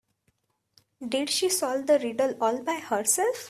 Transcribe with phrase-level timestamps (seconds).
[1.07, 3.35] Did she solve the riddle all by herself?